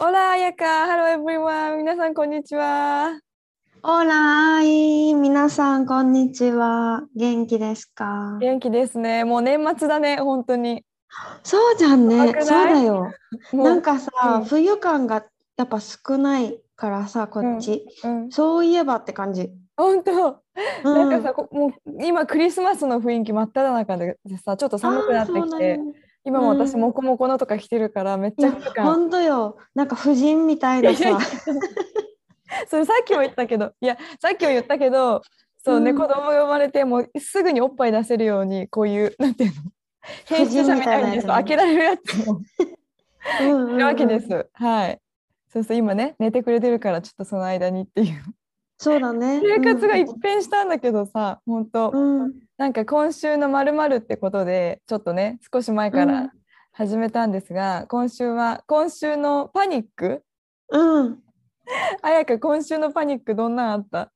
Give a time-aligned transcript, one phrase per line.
[0.00, 1.78] Hola, 彩香 Hello, everyone!
[1.78, 3.18] 皆さん、こんにちは。
[3.82, 7.02] オライ皆さんこんにちは。
[7.16, 8.38] 元気ですか？
[8.40, 9.24] 元気ですね。
[9.24, 10.84] もう年末だね、本当に。
[11.42, 12.32] そうじゃんね。
[12.42, 13.10] そうだよ。
[13.52, 14.44] なんかさ、うん。
[14.44, 15.24] 冬感が
[15.56, 20.42] やっぱ少ないからさこっち、うん、そういえばって感じ、本当、
[20.84, 25.80] うん、なんかさ、こもう今クリスマスの雰囲気真っ只中でさ、ちょっと寒くなってきて、
[26.28, 26.80] 今も私うん。
[26.80, 28.52] モコモコのとか着てるからめっちゃ。
[28.82, 29.56] 本当よ。
[29.74, 31.18] なんか婦人みたいなさ。
[32.68, 35.22] それさっきも言ったけど、いや、さっきも言ったけど、
[35.64, 35.96] そうね、うん。
[35.96, 39.62] 子供が生まれてもうすぐにおっぱい出せるように、こういう、なんていうの、
[40.26, 42.26] 編集者みたいにねそう開けられるやつ。
[42.26, 42.42] も
[43.40, 44.48] うんわけです。
[44.52, 45.00] はい。
[45.50, 48.22] そうそう、今ね、寝てくれてるから、ちょっとその間にっていう。
[48.76, 49.40] そうだね。
[49.42, 56.08] 生活が一変したんだけどさ、本当、うん、うんなんか今週のまるまるってことで、ちょっとね、少し前かうん。
[56.08, 56.32] ら
[56.72, 60.22] 始めたんですが、今週は、今週のパニック？
[60.70, 61.18] うん。
[62.02, 64.10] あやか、今週のパニックどんなんあった？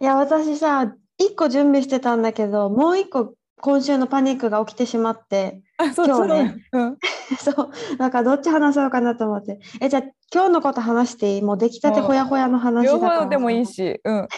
[0.00, 6.54] いや私さ一個準備してたんだけどもう一個今週のパニックが起きてしまってあ、そう今日ね。
[6.72, 6.82] そう。
[6.82, 6.98] うん。
[7.54, 7.96] そう。
[7.98, 9.58] なんかどっち話そうかなと思って。
[9.80, 10.02] えじゃあ
[10.32, 11.42] 今日のこと話していい？
[11.42, 14.28] もう出来たてほやほやの話だ両から方でもいいさし、うん。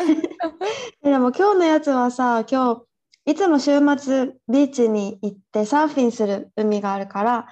[1.05, 2.83] え でも今日のやつはさ今日
[3.25, 7.48] いつも週末ビーチに行ってサーフィンする海があるから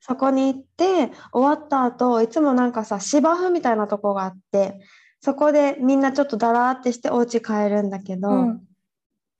[0.00, 4.80] そこに行って終わった後いつもなんかさ芝生みたいなとこがあって
[5.20, 8.60] そこでみんなちょっとだらーってしてお家帰るんだけど、うん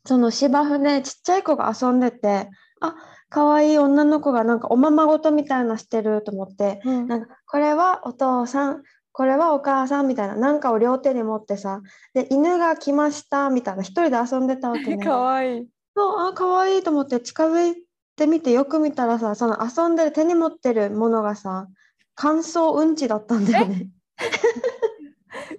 [0.06, 2.94] その芝生でちっちゃい子が遊んでてあ
[3.30, 8.82] 可愛い女の子がなんかおままごとみたいなしてると思ってうんなんかこれはお父さん
[9.12, 11.80] これはお母さんみたいななんかを両手に持ってさ
[12.12, 15.04] で犬が来ましたみたいな一人で遊んでたわけね。
[15.04, 15.66] かわいい。
[15.97, 17.82] そうあ可愛いと思って近づい
[18.16, 21.69] てみてよく見たらさその遊んでる手に持ってるものがさ
[22.15, 23.88] 乾燥うんちだったんだよね。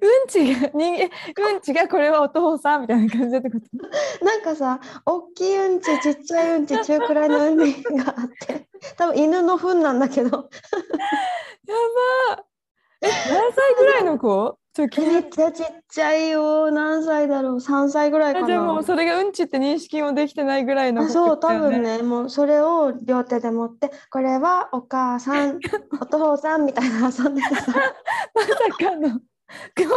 [0.01, 1.09] うんちが人間
[1.50, 3.66] うんちがこれはお父さんみたいな感じだってこと？
[4.25, 10.38] なんかさ大きいうんちちっちゃいうんち中くらいのうんちがあって 多分犬の糞なんだけどや
[12.29, 12.44] ばー。
[13.01, 14.57] え、何歳ぐらいの子？
[14.78, 18.46] めっちゃちっちゃいよ何歳だろう？3歳ぐらいかた。
[18.47, 18.84] じゃあも。
[18.84, 21.81] それがうんちって認識もできてないぐらいの子あそう多分。
[21.81, 25.59] ねもうそれを両手で持ってこれはお母さん
[26.02, 27.72] お父さんみたいな遊んでてさ
[28.36, 29.19] まさかの今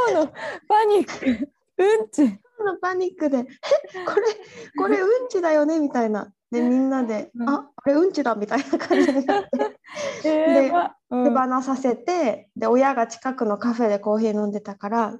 [0.09, 0.27] 日の
[0.69, 1.49] パニック。
[1.79, 2.39] うんち。
[2.65, 4.23] のパニックで「えこれ
[4.77, 6.33] これうんちだよね」みたいな。
[6.51, 9.68] でみんなで「うんああれうんちだ」みたいな感じになって
[11.11, 15.19] 手放させてで親が近くのカフェでコーヒー飲んでたから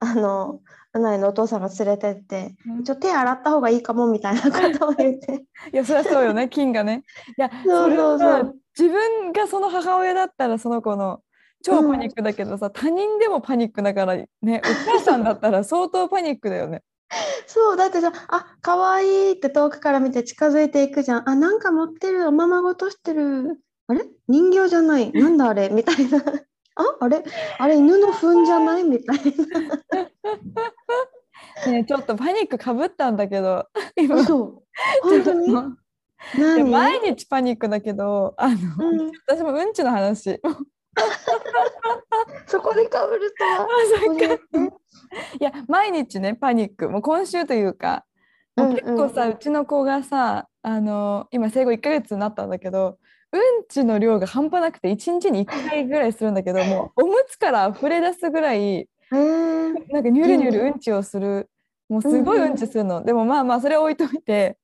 [0.00, 0.60] あの
[0.92, 5.44] うないのお父さんが連れてってうん「ちょ手洗った方がいいかも」みたいなことを言って。
[5.72, 7.04] いやそりゃそうよね 菌がね。
[7.38, 8.18] いやそうれそう。
[8.18, 11.22] そはう自分がその母親だったらその子の
[11.62, 16.82] 超パニックだけどさ、 他人でもパニックだからねお母さんだったら相当パニックだよね。
[17.46, 24.04] そうだってさ「あ可愛いって遠くから見て近づいていくじゃん「あなんか持ってるおままごとしてるあれ？
[24.28, 25.10] 人形じゃない？
[25.12, 26.18] なんだあれ」みたいな
[26.76, 26.84] 「あ？
[27.00, 27.24] あれ？
[27.58, 29.18] あれ犬の糞じゃない?」みたい
[31.72, 33.66] ねちょっとパニックかぶったんだけど。
[33.96, 34.14] 今。
[34.16, 34.62] な嘘。
[35.02, 35.52] 本当に？
[36.70, 39.10] 毎日パニックだけどあの、うん。
[39.26, 40.40] 私もうんちの話。
[42.46, 43.06] そこでか。
[43.06, 43.44] ぶると
[45.40, 46.88] いや毎日ねパニック。
[46.88, 48.04] もう今週というか。
[48.56, 52.98] もう結構さ、ううんちの子がさあの今生後1ヶ月になったんだけど
[53.32, 61.48] うんちの量が半端なくて1日に1回ぐらいするんだけどもうおむつから溢れ出すぐらいなんかニュルニュルうんちをする。
[61.88, 64.56] もうすごいうんちするの、でもまあまあそれは置いといて。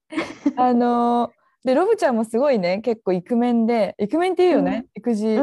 [0.56, 1.32] あの
[1.64, 2.78] でロブちゃんもすごいね。
[2.78, 3.96] 結構イクメンで。
[3.98, 5.36] イクメンっていうよね、育児、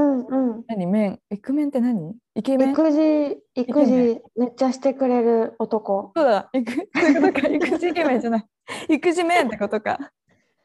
[0.67, 2.15] 何メンイクメンって何？
[2.35, 2.71] イケメン？
[2.71, 6.13] 育児育児めっちゃしてくれる男。
[6.15, 8.45] そうだ、育そういうことか、育児イケメンじゃない。
[8.87, 9.99] 育児メンってことか。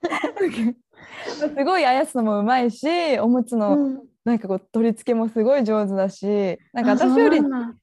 [1.56, 4.08] すごいあやすのもうまいし、おむつのうん。
[4.24, 7.40] なんかこう取り付けもすごい上手だし、なんかあ私より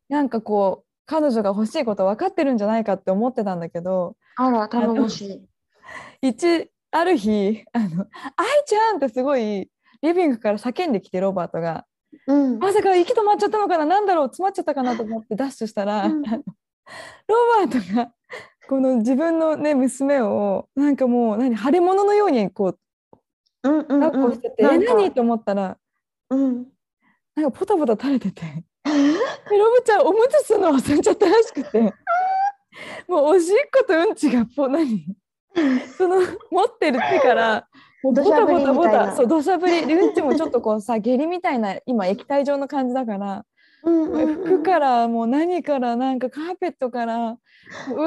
[0.10, 5.48] なんかこう彼女が欲しいこと分かってるんじゃないかって思ってたんだけど、あら頼もしい。
[6.22, 8.06] 一ある日あの
[8.38, 9.72] 「愛ちゃん!」ってすごい
[10.02, 11.86] リビングから叫んできてロバートが
[12.28, 12.60] うん。
[12.60, 16.22] まさか息止まっちゃったのかななんだろう詰まっちゃったかなと思ってダッシュしたら、うん。
[16.22, 16.30] ロ
[17.60, 18.12] バートが
[18.68, 22.80] この自分のね娘をなんかもう何腫れ物のようにこう
[23.66, 25.12] うんうん抱っこしてて、え何？
[25.12, 25.78] と思ったら
[26.30, 26.66] うん。
[27.36, 28.42] なんかポタポタ垂れてて。
[28.86, 31.82] でロブちゃんおむつするの忘れちゃったらしくて。
[33.08, 35.06] もうおしっことうんちがぽ何？
[35.98, 36.18] その
[36.52, 37.68] 持ってる手から
[38.04, 39.86] もうボタボタボタそう土砂降り。
[39.86, 43.46] でうんちもちょっとこうさ下痢みたいな今液体状の感じだから
[43.84, 44.36] うんうんうん。
[44.44, 47.40] 服からもう何からなんかカーペットからうんち
[47.94, 48.06] ま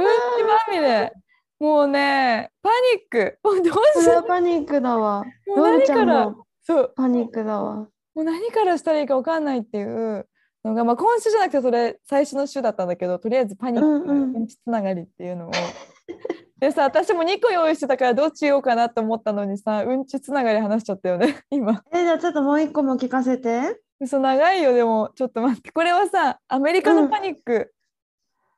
[0.72, 1.12] みれ
[1.58, 3.38] もうねパニック。
[3.42, 5.24] も うどうしよそれはパニックだわ。
[5.46, 6.30] うもう何から。
[6.30, 6.92] もそう。
[6.96, 7.74] パニックだわ。
[7.74, 10.26] もう何からしたらいいか分かんないっていう
[10.64, 14.36] のが、まあ、今週じゃなくてそれ最初の週だったんだけどとりあえずパニックうんうん。
[14.36, 15.50] うんちつながりっていうのを。
[16.58, 21.82] でさ私も2個用意してたからどっち言おうかなと思ったのにさうんちつながり話しちゃったよね 今。
[21.92, 23.80] えじゃあちょっともう一個も聞かせて。
[24.00, 25.10] 嘘長いよでも。
[25.14, 25.72] ちょっと待って。
[25.72, 27.72] これはさアメリカのパニック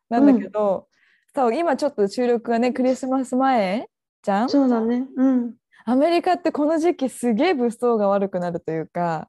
[0.09, 0.89] なんだけど、
[1.35, 3.87] さ今ちょっと収録がねクリスマス前？
[4.23, 4.49] じゃん？
[4.49, 5.07] そうだね。
[5.17, 5.55] うん。
[5.85, 9.29] アメリカってこの時期すげえ物騒が悪くなるというか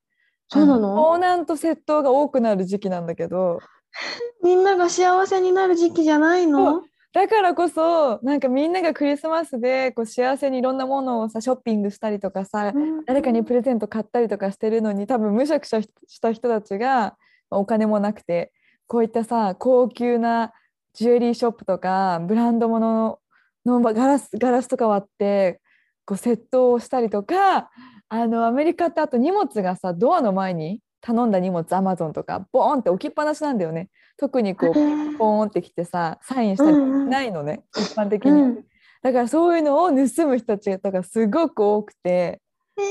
[0.49, 0.95] そうなの？
[0.95, 3.59] 盗難と窃盗が多くなる時期なんだけど。
[4.43, 6.81] みんなが幸せになる時期じゃないの？
[7.13, 13.05] だからこそなんかみんながクリスマスでこう幸せにいろんなものをさショッピングしたりとかさうん。
[13.05, 15.89] 誰かにプレゼント買ったりとかしてるのに多分むしゃくしゃし
[16.21, 17.17] た人たちが
[17.49, 18.53] まあお金もなくて
[18.87, 20.53] こういったさ高級な
[20.93, 23.19] ジュエリーショップとかブランド物の
[23.65, 25.61] のガラスガラスとか割って
[26.05, 27.69] こう窃盗をしたりとか
[28.09, 33.89] あのアメリカってあと荷物がさドアの前に頼んだ荷物アマゾンとかボーンって置きっぱなしなんだよね。
[34.17, 35.17] 特にこうへー。
[35.17, 38.55] ポーンってきてさサインしたりないのね、一般的に、うん。
[39.01, 42.39] だからそういうのを盗む人たちとかすごく多くて
[42.77, 42.81] え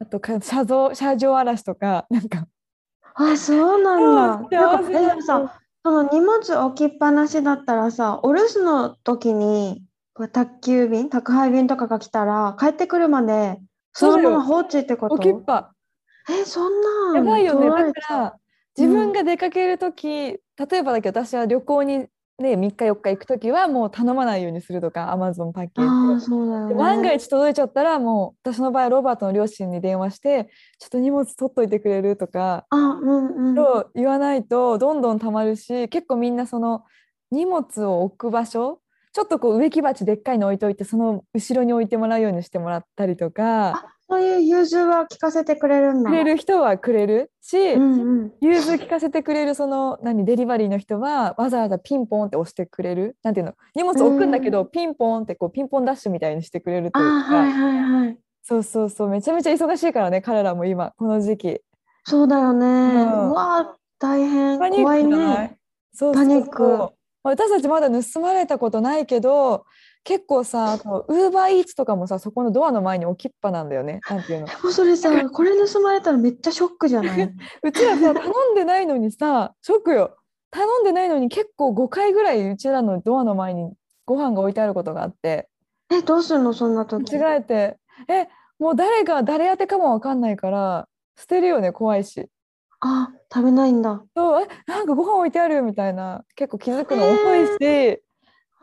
[0.00, 2.46] あとか車上車上荒らしとかなんか。
[3.18, 4.58] ーあそうなんだ。
[4.58, 9.82] なんかえ幸せでもさその荷物置きっぱなしだったらさお留守の時に
[10.32, 13.58] 宅急便宅配便とかが来たら帰ってくるまで
[13.92, 15.14] そのまま放置ってこと？
[15.16, 15.72] 置きっぱ。
[16.30, 17.16] えそんなん。
[17.16, 17.68] やばいよね。
[17.68, 18.34] だから
[18.78, 20.38] 自分が出かける時、例
[20.72, 22.06] えばだけど私は旅行に
[22.38, 26.68] ね3日4日行く時はもう頼まないようにするとかアマゾンパッケージね。
[26.68, 32.66] で万が一届いちゃったらもう私の場合はロバートの両親に電話してちょっと荷物取っといてくれるとか。
[32.70, 33.54] あうんうん。
[33.54, 36.84] と言わないとどんどんたまるし結構みんなその
[37.30, 38.80] 荷物を置く場所
[39.12, 43.68] ちょっとこう植木鉢でっかいの置いといてその後ろに置いてもらうようにしてもらったりとか。
[43.70, 46.10] あそういう融通は聞かせてくれるんだ。
[46.10, 48.32] くれる人はくれるし、うんうん。
[48.42, 53.16] 融通聞かせてくれるその何デリバリーの人はわざわざピンポンって押してくれる。
[53.22, 53.54] なんていうの？
[53.74, 58.18] 荷物置くんだけど、ピンポンってこうピンポンダッシュみたいにしてくれるとあいうか、はいはいはい。
[58.42, 59.08] そうそうそう。
[59.08, 61.60] めちゃめちゃ忙しいからね彼らも今この時期。
[62.04, 63.30] そうだよね、ん。
[63.30, 64.58] うわ大変。
[64.58, 65.56] 怖いね。
[65.94, 66.24] そうそうそう。
[66.24, 66.62] パニック。
[67.24, 69.64] まあ私たちまだ盗まれたことないけど
[70.04, 70.74] 結構さ
[71.08, 74.00] ウーバーイーツとかもさそこのドアの前に置きっぱなんだよね。
[74.10, 74.46] なんていうの。
[74.46, 77.30] でもそれさこれ盗まれたらめっちゃショックじゃない？
[77.62, 80.16] うちらさ頼んでないのにさショックよ。
[80.50, 83.72] 頼んでないのに結構5回ぐらいうちらのドアの前に
[84.04, 85.48] ご飯が置いてあることがあって。
[85.90, 86.52] えどうすんの？
[86.52, 87.16] そんな時。
[87.16, 87.78] 間違えて。
[88.08, 88.26] え
[88.58, 92.28] もう誰が誰宛てかもわかんないから捨てるよね怖いし。
[92.80, 94.02] あ食べないんだ。
[94.16, 95.62] そうえなんかご飯置いてある？
[95.62, 96.24] みたいな。
[96.34, 97.96] 結構気づくの遅いし、あ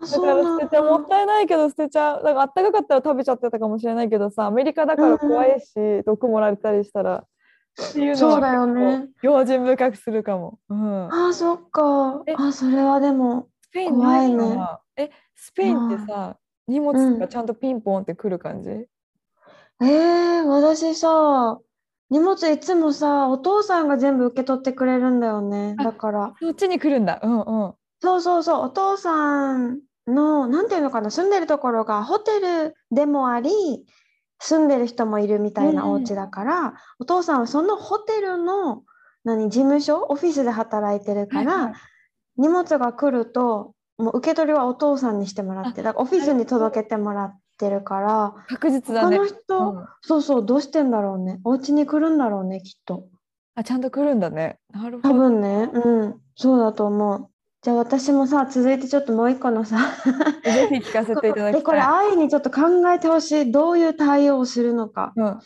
[0.02, 0.08] だ。
[0.08, 2.24] から捨てちゃうもだったいないけど捨てちゃう。
[2.24, 5.74] だからあったかかったら食べちゃってたかもしれないけどさアメリカだから怖いし、
[6.06, 7.24] 毒盛られたりしたら。
[7.82, 8.82] っていうのはそうだよね。
[8.82, 12.24] 結構用心深くするかも、うん、あそっか。
[12.28, 16.38] えあそれはでもスペインないか怖いな、えスペインってさ
[16.68, 21.60] 荷物とかちゃんとピンポンってくる感じ、えー、私さ
[22.10, 25.76] 荷物いつもさお父さんが全部受け取ってくれるんだよね。
[25.78, 26.34] あだから。
[26.40, 27.20] そっちに来るんだ。
[27.24, 27.74] うんうん。
[28.02, 33.52] そうそうそうお父さんのなんていうのかな住んでるところがホテルでもあり
[34.40, 38.84] 住んでる人もいるみたいなうんお家だから、お父さんはそのホテルの
[39.24, 41.74] 何事務所オフィスで働いてるから、はいはい。
[42.38, 49.18] 荷物が来るともう受け取りはお父さんにしてもらってだからオフィスに届けてもらってるから確実だね。
[49.18, 49.86] 他の人、うん。
[50.02, 51.42] そうそうどうしてんだろうね。
[51.44, 53.08] お家に来るんだろうねきっと。
[53.56, 54.58] あちゃんと来るんだね。
[54.72, 56.22] なるほ多ど分ねうん。
[56.38, 57.29] そうだと思う
[57.62, 59.78] じゃあ私もさ続いてちょっともう一個のさ
[60.46, 63.52] ぜひ聞かせていただきで これたい愛にちょっと考えてほしい。
[63.52, 65.12] どういう対応をするのか。
[65.18, 65.40] うん。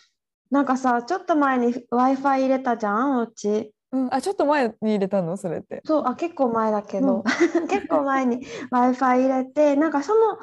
[0.51, 3.73] なんかさちょっと前に w i f i 入れたじゃんお家。
[3.91, 5.37] うん、あちょっと前に入れたの？
[5.37, 5.81] それって。
[5.85, 6.03] そう。
[6.05, 7.23] あ結構前だけど、
[7.67, 10.37] 結構前に w i f i 入れてなんかその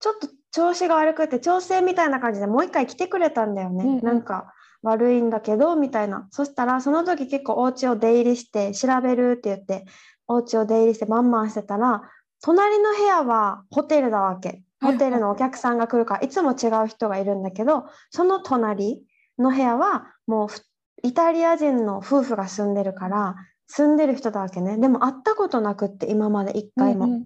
[0.00, 4.04] ちょっと調子が悪くて調整みたいな感じでもう一回来てくれたんだよね、うんうん。
[4.04, 4.52] なんか
[4.82, 6.26] 悪いんだけどみたいな。
[6.32, 9.86] そしたらその時結構お家を出入りして調べるって言って
[10.26, 12.02] お家を出入りしてバンバンしてたら
[12.42, 14.48] 隣の部屋はホテルだわけ。
[14.48, 19.02] はいホテルのお客さんが来るからいつも違う人がいるんだけどその隣
[19.38, 20.60] の部屋はもうふ
[21.02, 23.34] イタリア人の夫婦が住んでるから
[23.66, 24.76] 住んでる人だわけね。
[24.78, 27.06] でも会ったことなくって今まで一回も。
[27.06, 27.16] うんう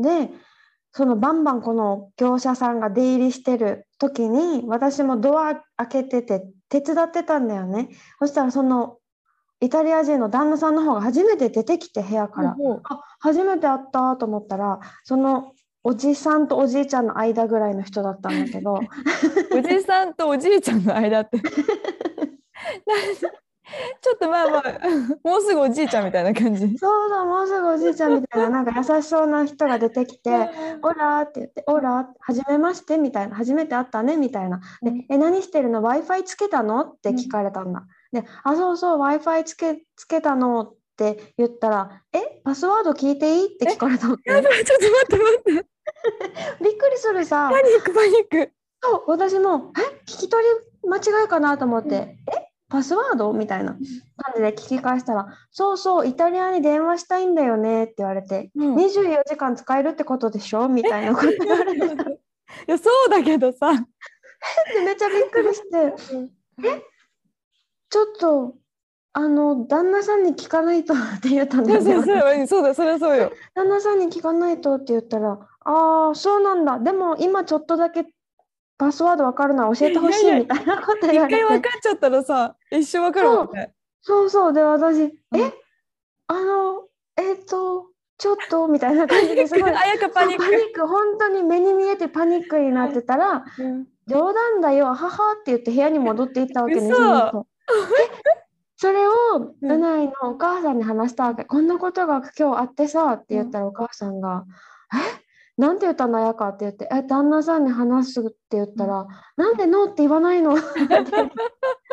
[0.00, 0.02] ん。
[0.02, 0.32] で
[0.92, 7.90] そのバンバンこの業者さんが出入りしてる時に私もドア開けてて手伝ってたんだよね。
[8.18, 8.97] そしたらその
[9.60, 18.74] イタリア人の旦那さんの方が初めて出てきて部屋から、ほうあ初めて会ったと思ったらそのおじさんとおじいちゃんの間ぐらいの人だったんだけど。
[19.56, 21.40] おじさんとおじいちゃんの間って。
[24.00, 24.62] ちょっとまあまあ
[25.22, 26.60] もうすぐおじいちゃんみたいな感じ。
[26.78, 30.50] そうそうもうすぐおじいちゃんみたいななんか優しそうな人が出てきて
[30.82, 35.06] 「オラ」って言って「オラはじめまして」みたいな「初めて会ったね」みたいな「でうん。
[35.10, 37.86] え何してるの？W i f i つけたの?」って聞かれたんだ。
[38.12, 44.22] で「あそうそう w i f i つけつけたの」って言ったら「えパスワード聞いていい?」って聞かれたの、ね。
[44.26, 45.16] やばいちょっと待って
[45.52, 45.68] 待って
[46.64, 48.12] びっくりするさパニックパニ
[48.42, 48.52] ック。
[48.82, 49.80] そう私も「え？
[50.06, 52.48] 聞き取り間違いかな?」と思って「え？
[52.70, 53.80] パスワード?」みたいな感
[54.36, 60.68] じで聞き返したら「そうそうイタリアに電話したいんだよね」って言われてうん24時間使えるってことでしょ？
[60.68, 62.10] みたいなこと言われてた。
[62.10, 62.18] い
[62.66, 63.72] やそうだけどさ。
[64.74, 65.94] で めっちゃびっくりして
[66.64, 66.82] 「え？
[67.90, 68.54] ちょっと
[69.12, 71.92] あの旦那さんに聞かないと」って言ったんだよね。
[71.92, 73.32] そうそうそうだそれはそうよ。
[73.54, 78.06] 旦那さんに聞かないとって言ったら「ああそうなんだでも今ちょっとだけ
[78.76, 83.74] パスワードわかるのは教えてほしい」みたいなこと一言われて回分かっちゃったらさ一生分かるもんね。
[84.02, 85.52] そうそうで私「うんえ？
[86.28, 86.84] あの
[87.16, 87.86] えっ、と
[88.18, 90.44] ちょっと」みたいな感じですごい あやかパニック。
[90.44, 96.80] パニック本当に目に見えてパニックになってたらうん冗談だよ、母って言って部屋に戻っていったわけね。
[96.80, 97.57] 嘘その人え
[98.76, 101.44] それをううんないのお母さんに話したわけ。
[101.44, 104.44] こんなことが今日あってさって言ったらお母さんが、
[104.94, 105.60] え？
[105.60, 109.06] なんて言ったのやかって言って、え、旦那さんに話すって言ったら、
[109.36, 110.54] なんでノーって言わないの？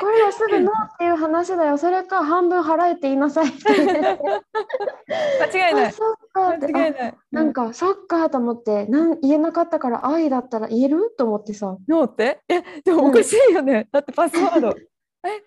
[0.00, 1.78] これはすぐノーっていう話だよ。
[1.78, 3.58] それか半分払えって言いなさいって。
[3.70, 5.86] 間違いない。
[5.86, 7.14] あそっか間違いない。
[7.30, 11.14] なんか、そっかと思ってなん言えなかったから愛だったら言える？
[11.16, 12.40] と思ってさノーって？
[12.48, 13.88] えでもおかしいよね。
[13.92, 14.70] だってパスワード。
[15.24, 15.42] え？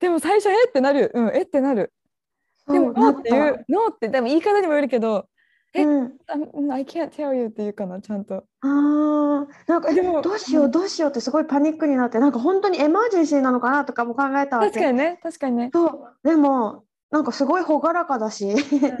[0.00, 0.68] でも最初え？
[0.68, 1.10] ってなる。
[1.14, 1.42] うんえ？
[1.42, 1.92] ってなる。
[2.68, 3.64] でもノーって言う。
[3.68, 5.26] ノーってでも言い方にもよるけど。
[5.74, 6.12] えうん、
[6.72, 8.44] I can't tell you って言うかなちゃんと。
[8.60, 9.46] あー。
[9.66, 14.70] なんかえでもどうしようどうしようってすごいパニックになってなんか本当にエマージェンシーなのかなとかも考えたわけ。
[14.70, 15.70] 確かにね確かにね。
[15.72, 16.28] そう。
[16.28, 18.54] でもなんかすごい朗らかだしエ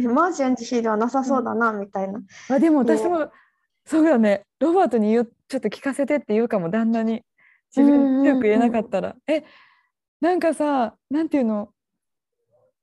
[0.08, 3.30] マージェンシーではなさそうだなみたいな、あでも私も
[3.84, 4.42] そうだね。
[4.58, 7.22] ロバートに言うちょっと聞かせてって言うかも旦那に。
[7.74, 9.44] 自分強く言えなかったら、え
[10.20, 11.70] なんかさなんていうの？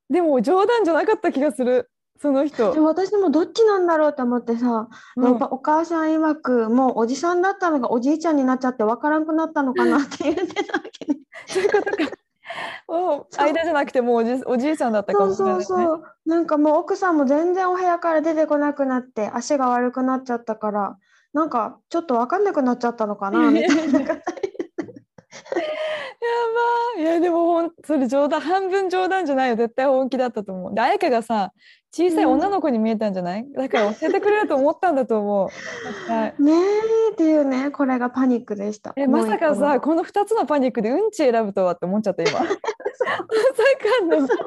[0.08, 1.89] でも冗談じゃなかった気がする
[2.20, 2.74] その人。
[2.74, 5.24] でも私もどっちなんだろうと思ってさ、うん。
[5.24, 11.20] やっぱお母さん曰くもうおじさんだったのがおじいちゃんになっちゃって分からんくなったのかなって言ってたわけね。
[11.48, 12.20] そういうことか。
[12.88, 13.46] もうそう。
[13.46, 20.98] 間じゃなくてもうおじおじいさんだったかそうもしれない、ね、そうそうなんかもう奥さんも全然お部屋から出てこなくなって足が悪くなっちゃったから
[21.32, 24.00] なんかちょっと分かんなくなっちゃったのかなみたいな。
[24.04, 24.22] 感 や
[26.96, 27.00] ば。
[27.00, 29.56] いいやでもほんそれ冗談半分冗談じゃないよ。
[29.56, 30.74] 絶対本気だったと思う。
[30.74, 31.52] で彩香がさ
[31.92, 35.48] 小さい女の子に見えたんじゃない、だから教えてくれると思ったんだと思う。
[35.50, 38.92] 絶対じねえっていうねこれがパニックでした。
[38.96, 42.38] えまさかさこの2つのパニックでうんち選ぶとはって思っちゃった今。
[42.38, 42.58] まさか
[44.06, 44.38] のそっち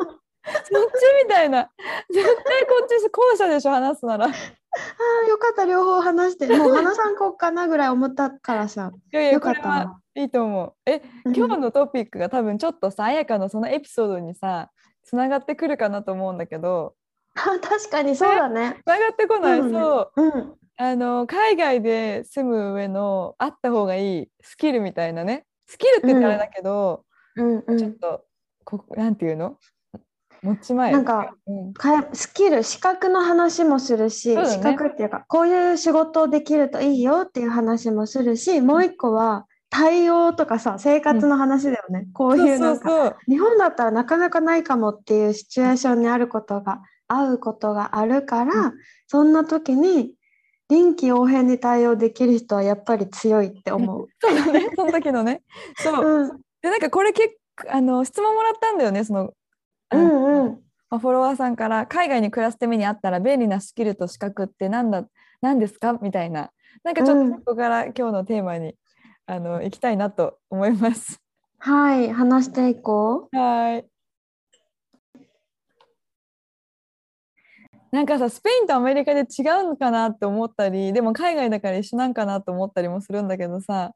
[1.26, 1.70] みたいな。
[2.10, 4.26] 絶対こっち後者でしょ話すなら。
[4.26, 6.48] あーよかった両方話して。
[6.48, 8.92] もう話さんこっかなぐらい思ったからさ。
[9.12, 10.74] やいやよかったいいと思う。
[10.86, 14.70] え今日のトピックが多分ちょっとさ彩香のそのエピソードにさ
[15.04, 17.03] つながってくるかなと思うんだけどあ
[17.62, 18.80] 確かにそうだね。
[18.84, 20.22] つながってこない、そうそう。
[20.22, 20.54] うん。
[20.78, 25.46] あの海外で住む上のあった方がいいスキルみたいなね。
[25.68, 27.64] スキルって言ったらあれだけど、うん。
[27.66, 27.78] うん。
[27.78, 28.26] ちょっと
[28.64, 29.58] こなんていうの？
[30.44, 30.92] 持ち前。
[30.92, 34.46] なんか、うん、かえスキル資格の話もするし、ね。
[34.46, 48.74] 資格っていうかこういう仕事をできるといいよっていう話もするしもう一個は対応とかさ生活の話だよね、こういうそなんそうそう日本だったらなかなかないかもっていうシチュエーションにあることが会うことがあるから、う
[49.08, 50.14] そんな時に
[50.70, 54.08] 臨機応変に対応できる人はやっぱり強いって思う。
[54.20, 54.70] そうだね。
[54.76, 55.42] その時のね。
[55.78, 56.42] そう、うん。
[56.62, 59.32] でなんかこれ結構あの質問もらったんだよねその
[59.90, 60.64] あうのんうん。
[60.90, 65.06] まあ、フォロワーさんから海外に暮らすためにあったら便利なスキルと資格ってなんだ
[65.42, 65.94] 何ですか？
[66.02, 66.52] みたいな。
[66.84, 68.76] なんかちょっとここから今日のテーマに、
[69.26, 71.20] あの行きたいなと思います。
[71.60, 73.38] はい話していこう。
[73.38, 73.86] はい
[77.94, 83.92] なんかさスペインとアメリカで違うのかなって思ったりでも海外だから一緒なんかなと思ったりもするんだけどさ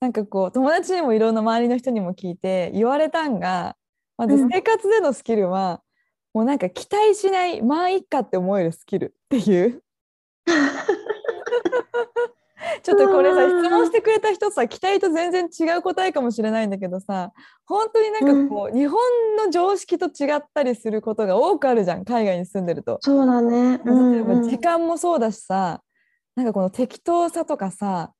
[0.00, 3.76] なんかこう友達にもいろんな周りの人にも聞いて言われたんが
[4.16, 5.80] まず生活でのスキルは、
[6.34, 9.80] うん、もうなんか期待しないまあいっかって思えるスキルっていう
[12.82, 17.32] ちょっとこれさ質問してくれた人さ期待と全然違う答えかもしれないんだけどさ
[17.66, 19.00] 本当になんかこう、うん、日本
[19.36, 22.98] の常識と違ったりすることが多くあるじゃん海外に住んでると。
[23.00, 25.82] そうだね、例えば時間もそうだしさ
[26.34, 28.12] なんかこの適当さとかさ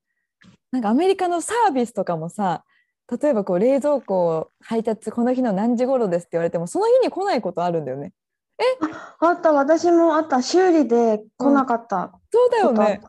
[0.72, 2.64] なんかアメリカのサービスとかもさ
[3.20, 8.12] 例えばこう冷蔵庫を配達この日の何時頃ですって言われてもその日に来ないことあるんだよね。
[8.58, 8.64] え？
[9.20, 9.52] あった。
[9.52, 10.42] 私もあった。
[10.42, 13.00] 修理で来なかった、うん、そうだよね。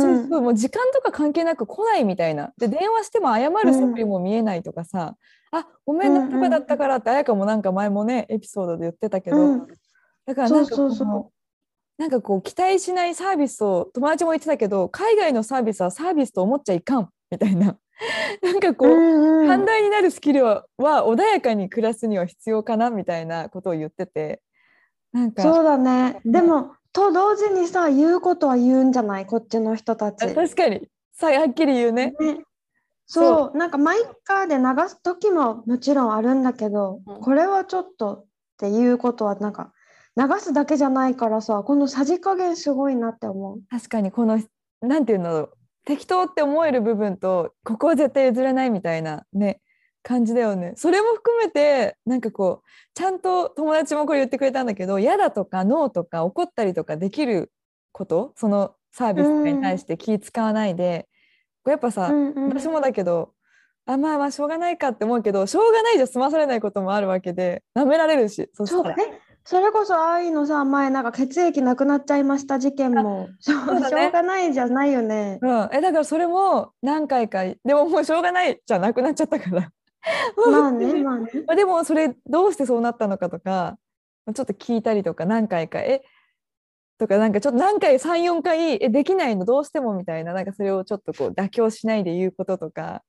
[0.00, 2.52] そうそうもう時間とか関係なく来ないみたいな。
[2.58, 5.16] で電話しても謝る素振りも見えないとかさ、
[5.52, 9.66] うん、あごめんなんとかだったからって綾香もなんか前もねエピソードで言ってたけど、うん、
[10.26, 11.34] だからなんかこう
[11.96, 17.76] なんかこう期待しないサービスを友達も言ってたけど海外のサービスはサービスと思っちゃいかんみたいな。
[18.42, 24.42] なんかこう、うんうん、寛大になるスキルはは穏やかに暮らすには必要かなみたいなことを言ってて。
[25.12, 25.42] なんか。
[25.42, 29.26] そうだね、でもと同時にさ言うことは言うんじゃない？
[29.26, 30.34] こっちの人たち。
[30.34, 30.88] 確かに。
[31.12, 32.14] さはっきり言うね。
[32.18, 32.38] ね。
[33.04, 33.58] そう。
[33.58, 38.24] なんかマイカーで流す時ももちろんあるんだけど、うん、これはちょっとっ
[38.56, 39.72] ていうことはなんか
[40.16, 43.58] 流すだけじゃないからさこのさじ加減すごいなって思う。
[43.70, 44.40] 確かにこの
[44.80, 45.48] なんていうの？
[45.84, 49.60] 適当って思える部分とここは絶対譲れないみたいなね
[50.04, 50.74] 感じだよね。
[50.76, 57.50] それも含めてなんかこうちゃんと友達もこれ言ってくれたんだけど嫌だとかノーとか怒ったりとかできる
[57.90, 61.08] ことそのサービスに対して気使わないで、
[61.64, 63.32] うん、やっぱさ、うんうん、私もだけど
[63.86, 68.96] あまあまあしょうがないかって思うけどしょうがないじゃ済まされないこともあるわけでなめられるしそしたら。
[69.46, 73.28] それこそああいうのさ前なんか血液なくなっちゃいました事件も。
[73.40, 75.38] しょう,、がないじゃないよね。
[75.42, 79.70] うん、えだからそれも何回かでももうしょうがないじゃなくなっちゃったから
[80.50, 81.30] まあね まあね。
[81.46, 83.78] まあでもそれどうしてそうなったのかとか
[84.34, 86.02] ちょっと聞いたりとか何回かえ？
[86.98, 88.88] とかなんかちょっと何回34回え？
[88.88, 93.02] できないのどうしてもみたいななんかそれをちょっとこう妥協しないで言うこととか。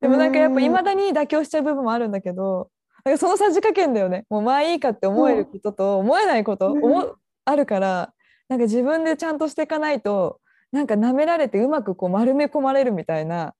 [0.00, 2.70] でもなんかやっぱいまだに妥協しちゃう部分もあるんだけど
[3.04, 4.26] なんかそのさじ加減だよね。
[4.30, 8.12] もうまあいいかって思えることと思えないこと、思あるから
[8.48, 13.54] なんか自分でちゃんとしていかないとなんか舐められてうまくこう丸め込まれるみたいな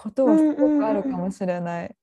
[0.00, 1.94] ことはすごくあるかもしれない。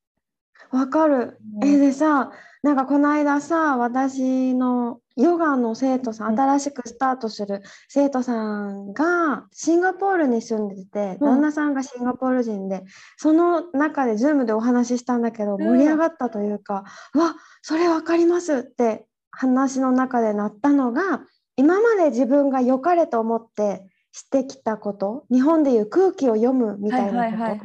[0.70, 1.38] わ、かる。
[1.64, 2.30] えでさ
[2.62, 12.84] なんかこの間さ私のヨガの生徒さん新しくスタートする生徒さんがシンガポールに住んでて、旦那さんがシンガポール人で
[13.16, 16.84] その中で Zoom でお話ししたんだけど盛り上がったというか
[17.14, 21.22] 「うわそれ分かります」って話の中でなったのが
[21.56, 23.84] 今まで自分が良かれと思って
[24.18, 27.64] してきたこと日本でいう空気を読むみたいなこ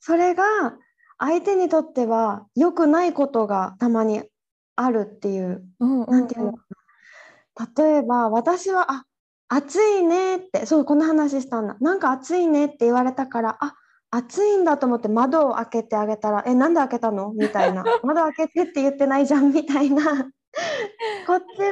[0.00, 0.44] それが
[1.18, 4.22] 相手にとっては良くないことがたまに
[4.74, 5.62] あるっていう,、
[7.76, 9.04] 例えば私は「あ
[9.48, 11.76] 暑いね」ってそうこの話したんだ。
[11.80, 13.74] なんか暑いねって言われたからあ
[14.10, 20.02] 暑いんだと思って窓を開けてあげたら「えなんで開けたの?」みたいな「窓開けてって言ってないじゃん」みたいな。
[21.26, 21.71] こっちは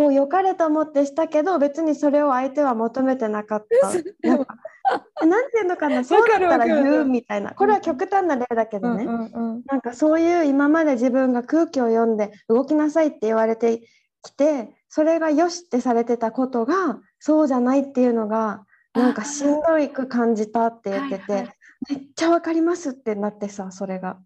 [0.00, 3.92] こう良かれと思ってしたけど別にそれを相手は求めてなかった。
[4.26, 4.56] なんか
[5.26, 7.50] なんていうのかなそうだったら言うみたいな。
[7.50, 13.82] これは極端な例だけどね、うんうんうん、なんかそういう今まで自分が空気を読んで動きなさいって言われて
[14.22, 21.54] きてそれがよしってされてたことがそうじゃないっていうのがなんかしんどいく感じたって言ってて、はいはい、
[21.90, 24.16] めっちゃわかりますってなってさそれが。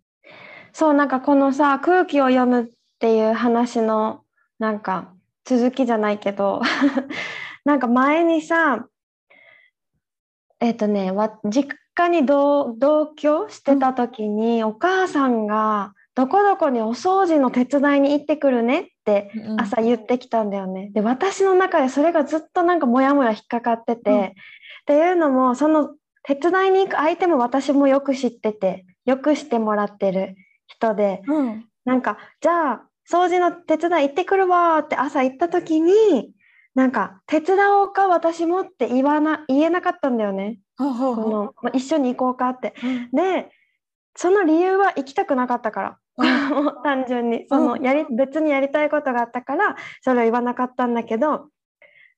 [0.72, 2.66] そうなんかこのさ空気を読むっ
[3.00, 4.22] ていう話の
[4.60, 5.13] なんか
[5.44, 6.62] 続きじゃないけど。
[7.64, 8.86] なんか前にさ
[10.60, 11.12] えっ、ー、とね
[11.44, 12.74] 実家に同
[13.16, 20.90] 居してた時に、うん、お母さんがどこどこにお掃除の手伝いに行ってくるねって朝言ってきたんだよね。
[20.92, 24.30] で私の中でそれがずっとなんかモヤモヤ引っかかってて、うん、っ
[24.86, 36.32] ていうのもその手伝いに行く相手も私もよく知っててよくしてもらってる人で、うん、なんかじゃあ掃除の手伝い行ってくるわって朝行った時に
[36.74, 40.58] なんか手伝おうか私もって言わな言えなかったんだよね。
[40.76, 42.74] このまあ、一緒に行こうかって。
[43.12, 43.50] で
[44.16, 45.98] その理由は行きたくなかったから。
[46.84, 47.46] 単純に。
[47.48, 51.48] そのやり別にやりたいことがあったからそれを言わなかったんだけど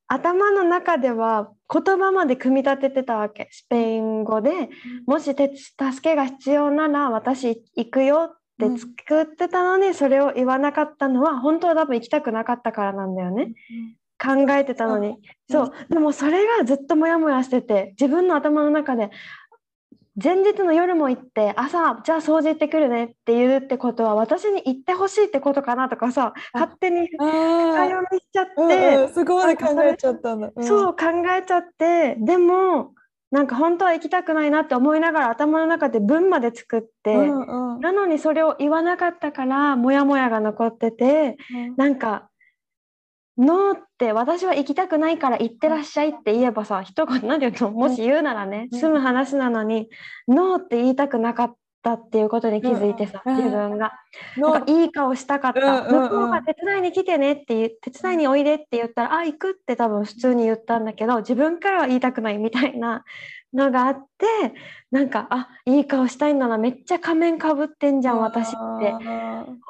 [0.09, 3.49] 頭の中では言葉まで組み立ててたわけ。
[3.51, 4.68] スペイン語で、
[5.07, 5.57] もし助
[6.01, 13.53] けが必要なら私行くよって作ってたのに、それを言わなかったのは本当は多分行きたくなかったからなんだよね。
[14.19, 15.16] 考えてたのに、
[15.51, 15.73] そう。
[15.90, 19.11] でもそれがずっとモヤモヤしてて自分の頭の中で
[20.23, 31.07] 前日の夜も行って朝じゃあ掃除行ってくるねって言うってことは私に行ってほしいってことかなとかさ勝手に深読みしちゃって、うんうん、そこまで考えちゃったんだ、うん、そう考
[31.38, 32.95] えちゃってでも
[33.37, 42.31] なんか本当は行きたくないなって思いながら頭の中で文まで作って、うんうん、なのにそれを言わなかったからモヤモヤが残ってて、うん、なんか
[43.37, 49.90] ノーって私は行きたくないから行ってらっしゃいって言えばさ一言何て言うのもし言うならね、済む話なのに
[50.27, 53.92] ノーって言いたくなかったっていうことに気づいてさ、自分が。
[54.37, 63.05] なんかいい顔したかった、向こうが手伝いに来てねって言手伝いにおいでって言ったらあ行くって多分普通に言ったんだけど自分からは言いたくないみたいな
[63.55, 64.55] のがあって
[64.90, 68.94] なんかあいい顔したいんだなめっちゃ仮面かぶってんじゃん私って。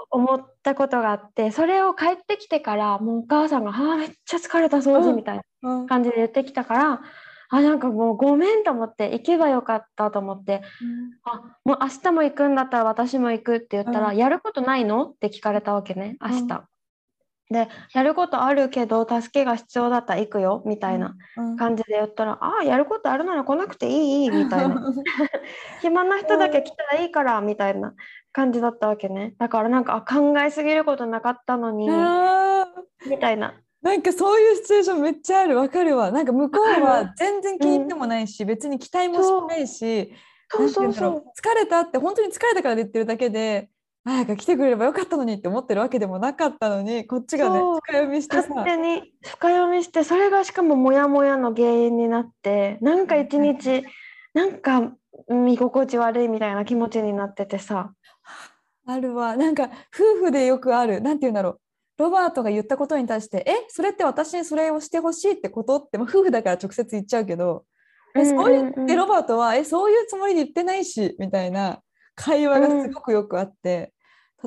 [0.08, 7.00] 思ったことがあってそれを帰ってきてからもうお母さんが「あめっちゃ疲れた掃除」みたいな感じで言ってきたから。
[7.48, 15.06] あなんかもうごめんと思って行けばよかったと思って、うん、あもう明日も行くんだったら私も行くって言ったら、うん、やることないの？
[15.06, 16.64] って聞かれたわけね明日、
[17.50, 21.14] でやることあるけど助けが必要だったら行くよみたいな
[21.58, 24.92] 感じで言ったら、うん、ああやることあるなら来なくていいみたいな。
[25.80, 27.94] 暇な人だけ来たらいいからみたいな
[28.32, 29.34] 感じだったわけね。
[29.38, 31.88] だからなんか考えすぎることなかったのに
[33.08, 33.54] みたいな。
[33.86, 35.56] なんかそういうシチュエーションめっちゃある。
[35.56, 36.10] わかるわ。
[36.10, 40.12] なんか向こうは全然気に入ってもないし、うん、別に期待もしないし
[40.50, 41.22] そうそうそう。
[41.40, 43.70] 疲れたって本当に疲れたから言ってるだけで
[44.04, 48.48] 早く来てくれればよかったのにって思ってるわけでもなかったのにこっちがね深読みしてさ。
[48.48, 53.84] 勝手に深読みしてそれがしかもモヤモヤの原因になってなんか一日
[54.34, 54.94] なんか
[55.28, 57.92] 見心地悪いみたいな気持ちになっててさ。
[58.88, 59.36] あるわ。
[59.36, 61.00] なんか夫婦でよくある。
[61.00, 61.60] なんて言うんだろう
[61.98, 67.64] ロバートが言ったことに対して「えそれって私にそれをしてほしいってこと?」って、まあ、夫婦だから直接言っちゃうけど
[68.14, 71.80] 「えそう言ってロバートはえそういうつもりで言ってないし」みたいな
[72.14, 73.92] 会話がすごくよくあって、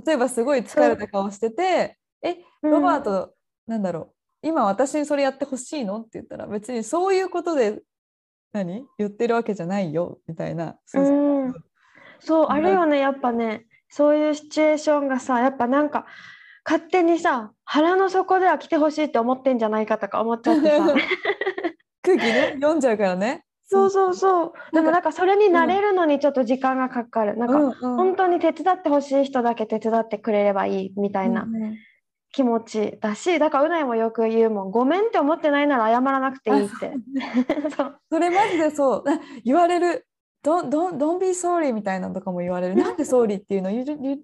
[0.03, 7.81] 例えばすごい疲れた顔してて「えロバート、うん、なんだろう今私にそれやってほしいの?」って言ったら別にそういうことで
[8.53, 8.85] 何？
[8.97, 10.77] 言ってるわけじゃないよみたいな。
[10.85, 11.53] そう,、
[12.19, 16.05] そうあるよねやっぱねそういうシチュエーションがさやっぱなんか
[16.65, 20.95] 勝手にさ腹の底では来てほしいって思ってんじゃないかとか思っちゃってさ。
[22.01, 23.43] 空気ね読んじゃうからね。
[23.71, 24.53] そうそうそう。
[24.73, 31.45] でもなんかそれに慣れるのにちょっと時間がかかる、なんか本当に手伝ってほしい人だけ手伝ってくれればいいみたいな
[32.31, 36.93] 気持ちだしだからうないもよく言うもんごめんって思ってないなら謝らなくていいって。
[38.11, 39.03] それマジでそう。
[39.45, 40.07] 言われる。
[40.41, 42.75] どんどんどん be sorry みたいなのとかも言われる。
[42.75, 43.69] なんで sorry っていうの？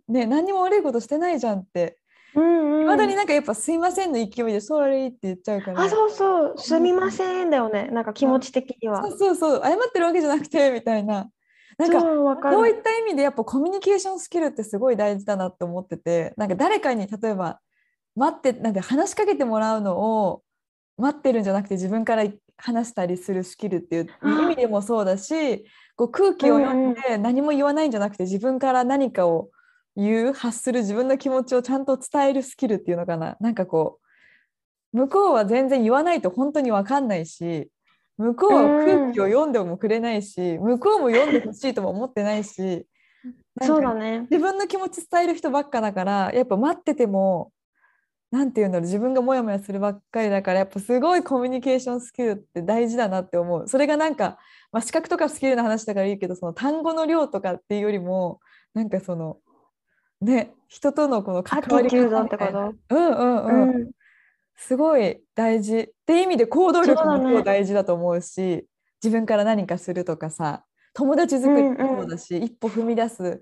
[0.07, 1.99] ね、何にも悪いことしてないじゃんって
[2.35, 5.81] いま、うんうん、だになんかやっぱ「すいません」の勢いで「ソーリー」って言っちゃうから。
[5.81, 7.89] あそうそう「すみません」だよね。
[7.91, 9.01] なんか気持ち的には。
[9.03, 9.61] そうそうそう。
[9.63, 11.29] 謝ってるわけじゃなくてみたいな。
[11.77, 12.01] なんか
[12.51, 16.33] こういった意味でやっぱコミュニケーションスキルってすごい大事だなって思ってて。
[16.37, 17.59] なんか誰かに例えば
[18.15, 20.41] 待ってなんて話しかけてもらうのを
[20.97, 22.23] 待ってるんじゃなくて自分から
[22.57, 29.49] 話したりするスキルっていう意味でもそうだしこう空気を読んで何も言わないんじゃなくて自分から何かを
[29.95, 33.37] 言う発する自分の気持ちをちゃんと伝えるスキルっていうのかな。
[33.39, 33.99] なんかこ
[34.93, 37.69] う向こうは全然言わないと本当に分かんないし
[38.17, 42.85] 向こうは空気を読んでもくれないし向こうも読んでほしいとも思ってないし
[43.61, 44.21] そうだね。
[44.29, 47.51] 自分の気持ち伝える人ばっかだからやっぱ待ってても
[48.31, 53.67] 何て言うんだろう自分がモヤモヤするばっかりだからやっぱすごいコミュニケーションスキルって大事だなって思う。
[53.67, 54.37] それがなんか、
[54.71, 58.39] まあ、資格とかスキルの話だからいいけどその単語の量とかっていうよりも
[58.73, 59.37] なんかその
[60.25, 62.73] ね人とのこの関わり方ってこと？
[62.89, 63.91] うんうんうん、うん、
[64.57, 65.79] すごい大事。
[65.79, 68.63] って意味で行動力も結構大事だと思うし、ね、
[69.01, 73.41] 自分から何かするとかさ友達作りもそうだし、うんうん、一歩踏み出す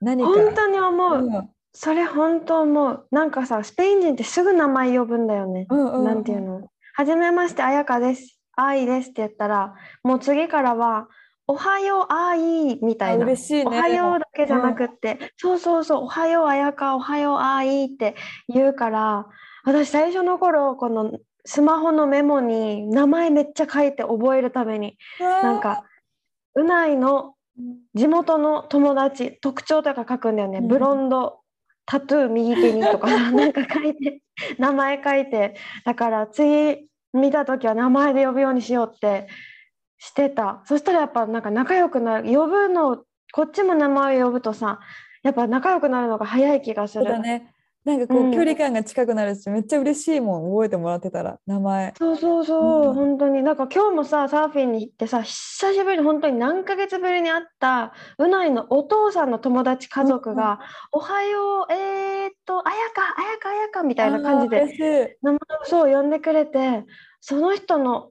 [0.00, 0.28] 何か。
[0.28, 3.06] 本当に思う、うん、それ本当思う。
[3.10, 6.68] なんかさスペイン人ってすぐ名前呼ぶんだよね、うんうんうん、なんていうの。
[6.94, 8.38] はじめましてあやかです。
[8.56, 11.08] 愛ですって言ったらもう次からは
[11.50, 16.04] おはようあいみたいな、嬉しいね、おはようだけじゃなくって、うん、そうそうそう。
[16.04, 18.14] おはようあやかおはようあいって
[18.48, 19.26] 言うから
[19.64, 25.84] 私最初の頃このスマホのメモに名前めっちゃ書いて覚えるためになんか
[26.54, 27.34] うないの
[27.94, 31.40] 地元の友達特徴とか書くんだよね、うん、ブロンド
[31.84, 34.22] タトゥー右手にとか なんか書いて
[34.58, 35.56] 名前書いて。
[35.84, 39.26] だから次見た時は名前で呼ぶようにしようって
[40.00, 40.62] してた。
[40.64, 44.80] そしたらやっぱなんか仲良くなる呼ぶのこっちも名前を呼ぶとさ
[45.22, 47.04] やっぱ仲良くなるのが早い気がする。
[47.04, 47.54] そうだね。
[47.84, 48.32] なんかこう、うん。
[48.32, 51.94] 距離感が近くなるし、めっちゃ嬉しいもん、覚えてもらってたら、名前。
[51.96, 52.94] そうそうそう、うん。
[52.94, 53.42] 本当に。
[53.42, 60.60] なんか今日もさサーフィンに行ってさ久しぶりに本当に何ヶ月ぶりに会ったうないのお父さんの友達家族が
[60.92, 66.84] 「おはようえー、っとあやかあやかあやか」みたいな感じで名前をそう呼んでくれて
[67.20, 68.10] その人の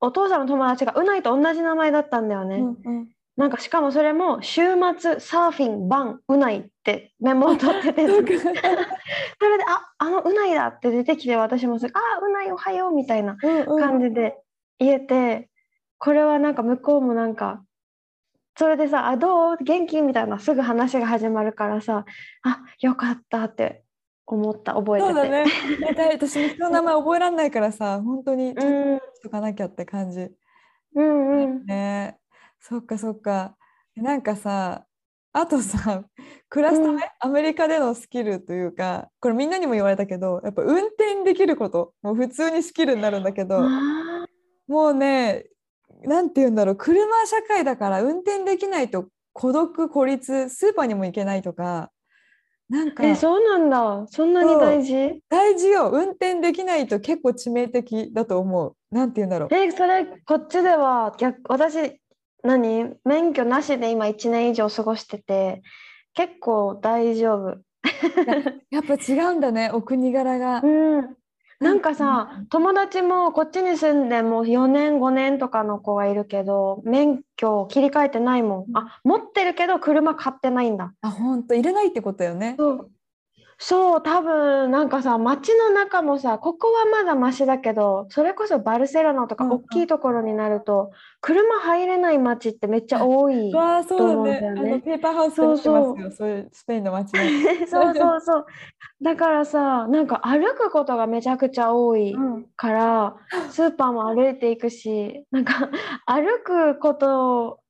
[0.00, 2.56] お父さんの友達がうないと同じ名前だったんだよね。
[2.56, 3.08] うんうん。
[3.36, 4.62] なんかしかもそれも週
[4.98, 8.06] 末サーフィン版うないってメモを取ってて。
[8.06, 8.42] それで
[9.68, 13.80] ああのうないだって出てきて私もすぐあうないおはようみたいなうんうん。
[13.80, 14.36] 感じで
[14.80, 15.48] 言えて、
[15.98, 17.62] これはなんか向こうもなんか
[18.56, 19.56] それでさ「あどう？
[19.62, 22.04] 元気?」みたいなすぐ話が始まるからさ
[22.42, 23.82] 「あよかった」って
[24.36, 25.12] 思った覚えてて。
[25.12, 25.44] そうだね。
[26.12, 30.30] 私も人の名前覚えられないからさ、本当にちょっうんとしとかなきゃって感じ。
[30.94, 32.18] うんうんね。
[32.60, 33.56] そっかそっか。
[33.96, 34.86] なんかさ、
[35.32, 36.04] あとさ、
[36.48, 44.26] クラスタうんメ、アメリカでのスキルというか、これみんなにも言われたけど、やっぱ運転できること、もう普通にスキルになるんだけど、あ
[44.68, 45.46] もうね、
[46.04, 51.90] なんて言うんだろう、車社会だから運転できないと孤独、孤立、スーパーにも行けないとか、
[52.68, 55.22] なんかーえそうなんだそんなに大事？
[55.28, 58.74] 大事よ、運転できないと結構致命的だと思う。
[58.94, 59.54] なんて言うんだろう。
[59.54, 62.00] えそれこっちでは逆私
[62.42, 62.94] 何？
[63.04, 65.62] 免許なしで今1年以上過ごしてて
[66.14, 67.58] 結構大丈夫。
[68.70, 70.60] やっぱ違うんだね、お国柄が。
[70.62, 70.66] う
[71.02, 71.16] ん、
[71.60, 78.76] なんかさ、友達もこっちに住んでもう4年5年とかの子がいるけど免許切り替えてないもん。
[78.76, 80.92] あ持ってるけど車買ってないんだ。
[81.00, 82.54] あ、本当、入れないってことよね。
[82.58, 82.90] そう
[83.60, 93.52] そう多分なんかさ街の中もさここはまだマシだけどそれこそバルセロナとかうんうん大きいところになると車入れない街ってめっちゃ多い。
[93.52, 94.40] わあ、そうだと思うんね。
[94.40, 97.18] だよねあのペーパーハウスで見てますよ、そういうスペインの街で。
[97.66, 98.46] そうそうそう。
[99.02, 103.16] だからさなんか歩くことがめちゃくちゃ多いうん、から
[103.50, 105.68] スーパーも歩いていくしなんか
[106.06, 107.60] 歩くこと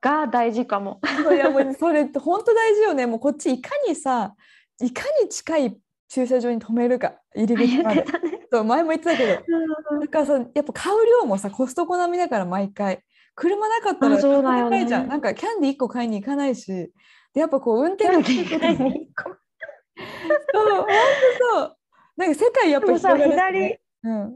[0.00, 1.00] が大事かも。
[1.24, 3.06] そういやもうそれって本当大事よね。
[3.06, 4.34] もうこっちいかにさ、
[4.80, 8.04] いかに近い駐車場に止めるか、入り口まで。
[8.52, 9.32] そう前も言ってたけど、
[10.00, 13.02] だからさ、やっぱ買う量もさ、コストコ並みだから毎回。
[13.34, 15.08] 車なかったら高いじゃん。
[15.08, 16.92] なんかキャンディー1個買いに行かないし。
[17.32, 18.76] で、やっぱこう運転できることそう、
[20.76, 20.86] 本
[21.50, 21.76] 当そう。
[22.16, 24.32] なんか世界やっぱ広がるし左ねうん。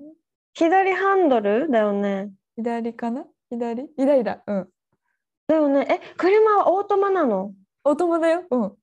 [0.53, 2.33] 左ハンドルだよね。
[2.57, 3.25] 左かな？
[3.51, 3.89] 左？
[3.97, 4.43] 左だ。
[4.45, 4.69] うん。
[5.47, 5.87] だよね。
[5.89, 7.55] え車はオートマなの？
[7.85, 8.43] お友だよ。
[8.51, 8.77] うん。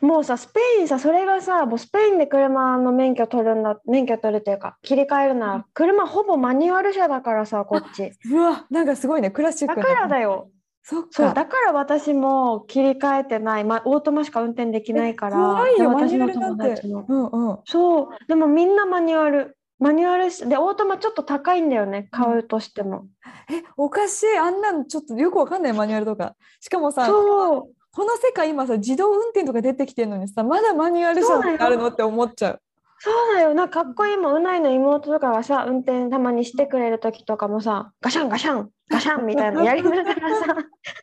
[0.00, 8.12] もうさスペインさそれがさもうスペインで車の免許取るんだ免許取るというか切り替えるなら車ほぼマニュアル車だからさこっち。
[8.30, 9.30] うわ、なんかすごいね。
[9.30, 10.50] クラシックなだからだよ。
[10.82, 11.08] そっか。
[11.10, 16.88] そうだから私も切り替えてない、まあ、オートマしか運転できないから怖いよ、でマニュア私の友達。
[16.88, 17.58] もうんうん。
[17.64, 23.06] そうでもみんなマニュアルマニュアルしでオートマちょっと高いんだよね買うとしても、
[23.50, 24.38] え、おかしい。
[24.38, 26.36] あんなんちょっとよくわかんないマニュアルとか。
[26.60, 32.62] しかもさ、そうこの世界今さ、自動運転とか出てきてるのにさ、まだマニュアル車ってあるのって思っちゃう。
[33.04, 40.56] そうだよなかっこいいもんうないの妹とかがさ運転たまにしてくれる時とかもさガシャンガシャンガシャンみたいなのやりながらさ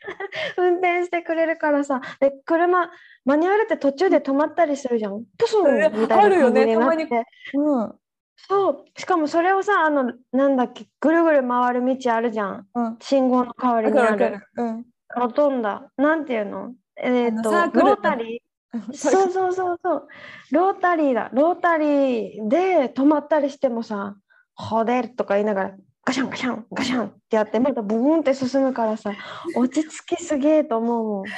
[0.58, 2.90] 運転してくれるからさで車
[3.26, 5.64] マニュアルって途中で止まったりするじゃんプスン
[6.00, 7.96] みたいなあるよね感じになって、たまうん。
[8.38, 12.98] そうしかもそれをさあのなんだっけぐるぐる回る道あるじゃんうん。
[13.02, 14.40] 信号の代わりわにある。
[14.56, 14.86] うん。
[15.16, 15.92] ロトンダ。
[15.98, 16.74] なんていうの？
[16.96, 18.94] えっ、とあのサークルロータリー。
[18.94, 20.08] そうそうそうそう。
[20.52, 21.30] ロータリーだ。
[21.34, 24.16] ロータリーで止まったりしてもさ
[24.54, 25.72] 「ほでる」とか言いながら
[26.06, 29.14] ガシャンガシャンガシャンってやってまたブーンって進むからさ
[29.56, 31.26] 落ち着きすげえと思うもん。
[31.26, 31.34] す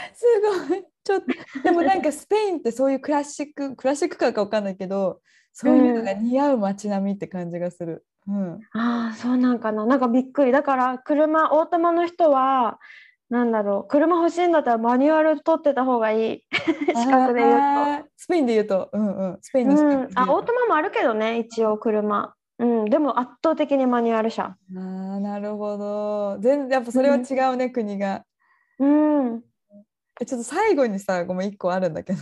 [0.69, 0.84] ごい。
[1.03, 5.19] ちょっと、でもなんかスペインってそういうクラシック、クラシックカーかわかんないけど、
[5.51, 8.05] そういうのが似合う街並みって感じがする。
[8.27, 8.60] うん。
[8.73, 9.86] ああそうなんかな。
[9.86, 10.51] なんかびっくり。
[10.51, 12.77] だから車オートマの人は
[13.32, 13.88] なんだろう。
[13.88, 16.44] 車欲しいんだったらマニュアル取ってた方がいい。
[16.54, 18.10] 資格で言うと。
[18.17, 19.38] スペインで言うと、うんうん。
[19.41, 24.44] スペインの資うん、あオートマもあるけどね一応車、うん、でも圧倒的にマニュアル車。
[24.44, 26.39] あーなるほど。
[26.41, 28.26] 全然やっぱそれは違うね、国が。
[28.80, 29.41] うん。
[30.20, 32.20] えちょっと最後にさ、ごめん、一個あるんだけど、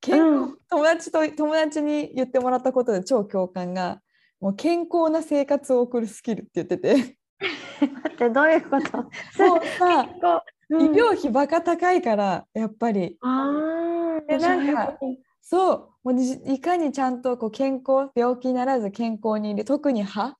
[0.00, 4.00] 健康、うん友達と友達に言ってもらったことで超共感が、
[4.40, 7.16] もう健康な生活を送るスキルって言ってて、
[7.88, 8.98] 待ってどういうこと？
[8.98, 9.10] もう
[9.78, 13.18] さ、こう、医療費バカ高いから、やっぱり。
[13.20, 14.98] ああでなんか
[15.40, 20.36] そう、もうにいかにちゃんとこう健康、病気にならず健康にいる、特に歯？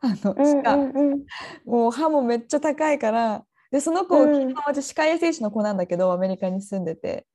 [0.00, 1.24] あのうん歯科、うんうん。
[1.64, 3.44] もう歯もめっちゃ高いから。
[3.70, 4.54] でその子、うん。
[4.66, 7.26] 私歯科衛生士の子なんだけどアメリカに住んでて。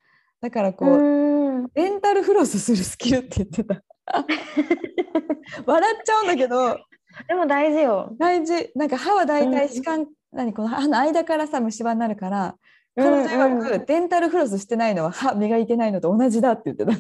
[0.42, 1.68] だからこう、うん。
[1.74, 3.84] デンタルフロスするスキルって言ってた。
[5.66, 6.78] 笑っちゃうんだけど
[7.28, 8.16] でも大事よ。
[8.18, 12.56] 大事なんか歯は大体歯間、何この歯の間からさ虫歯になるから
[12.96, 16.92] 彼女曰デンタルフロスしてないのは歯磨いてないのと同じだって言ってた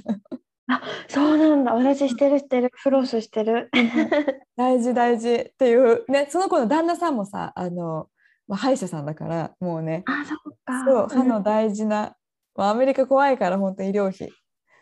[1.08, 1.74] そうなんだ。
[1.74, 2.72] 私してるしてる。
[2.74, 3.70] フロスしてる。
[4.56, 8.08] 大事大事っていうねその子の旦那さんもさあの、
[8.48, 10.86] まあ、歯医者さんだからもうねあ、そっか。
[10.86, 12.16] そう歯の大事な、
[12.56, 14.32] まあ、アメリカ怖いから本当医療費っ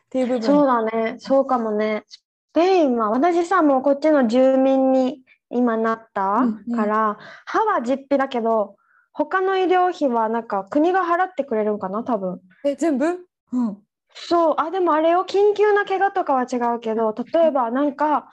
[0.10, 1.16] ていう部分そうだね。
[1.20, 2.04] そうかもね。
[2.08, 6.76] スペインは私さ、もうこっちの住民に今なったうんうん。
[6.76, 8.76] から、歯は実費だけど、
[9.14, 12.42] 他の医療費はなんか国が払ってくれるんかな、多分。
[12.66, 13.06] え全部？
[13.54, 13.78] うん。
[14.14, 18.32] そう、あ、でもあれよ、緊急な怪我とかは違うけど、例えばなんか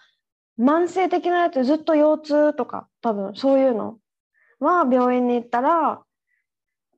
[0.58, 3.98] 慢性的なやつ、ずっと腰痛とか、多分そういうの
[4.58, 6.00] は病院に行ったら、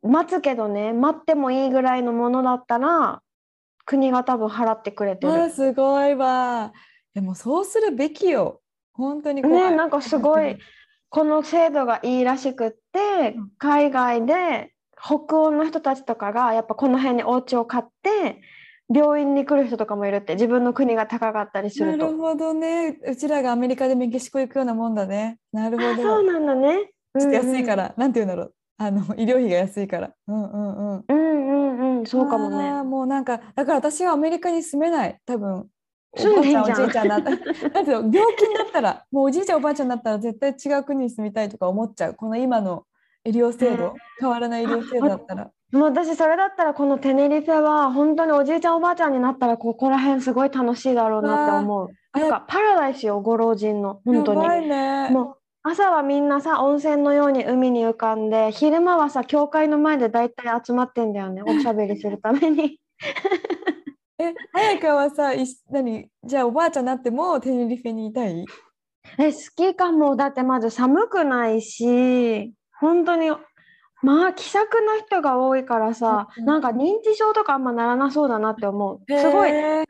[0.03, 3.21] 待つけどね、待ってもいいぐらいのものだったら、
[3.85, 5.33] 国が多分払ってくれてる。
[5.33, 6.73] あすごいわ
[7.15, 8.61] でもそうするべきよ。
[8.93, 10.59] 本当に怖いね、なんかすごい、
[11.09, 18.43] この制度がいいらしくってうん、海外で北欧の人たちとかがやっぱこの辺にお家を買って、
[18.93, 21.99] 病院に来る人とかもいるって、自分の国が高かったりすると。
[21.99, 22.99] なるほどね。
[23.07, 25.39] うちらがアメリカでメキシコ行くようなもんだね。
[25.53, 25.91] なるほど。
[25.91, 26.91] あそうなんだね。
[27.19, 28.55] ちょっと安いかうんら、なんて言うんだろう。
[28.79, 30.13] あの医療費が安いから。
[30.27, 31.05] うんうんうん。
[31.09, 31.17] うん。
[31.17, 31.99] うんうん。
[32.01, 32.73] うん、そうかもあね。
[32.81, 35.19] ーもうなんかだから私はアメリカに住めない。
[35.25, 35.69] 多分
[36.13, 37.31] おばあちゃんおじいちゃんった。
[37.93, 42.15] 病気になったらもうおじいちゃんおばあちゃんになったら絶対違う国に住みたいとか思っちゃう。
[42.15, 42.85] この今の
[43.25, 45.51] 医療制度変わらない医療制度だったら。
[45.73, 51.89] もう私それだったらこのテネリフェは本当におじいちゃんおばあちゃんになったらここら辺すごい楽しいだろうなって思う。
[52.13, 54.01] あなんかパラダイスよ、ご老人の。
[54.05, 54.43] 本当に。
[54.43, 55.11] やばいね。
[55.11, 61.43] もう朝はみんなさ温泉のように海に浮かんで昼間はさ教会の前で大体集まってんだよね。
[61.43, 62.81] おしゃべりするために
[64.21, 66.07] え早川はさいし何？
[66.23, 68.45] じゃあおばあちゃんになってもテネリフェにいたい？
[69.19, 70.15] え好きかも。
[70.15, 73.31] だってまず寒くないし本当に
[74.03, 76.45] まあ気さくな人が多いからさうん。
[76.45, 79.01] なんか認知症とかあんまならなそうだなって思う。
[79.09, 79.87] すごい集ま